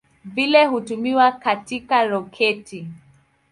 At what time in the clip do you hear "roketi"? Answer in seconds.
2.07-2.87